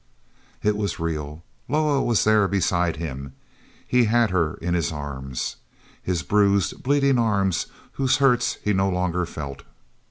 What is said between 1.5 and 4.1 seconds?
Loah was there beside him; he